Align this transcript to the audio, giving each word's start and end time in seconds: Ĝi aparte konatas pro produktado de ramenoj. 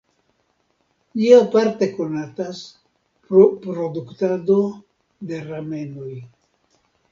Ĝi 1.19 1.27
aparte 1.39 1.89
konatas 1.97 2.63
pro 3.29 3.45
produktado 3.67 4.59
de 5.35 5.45
ramenoj. 5.53 6.11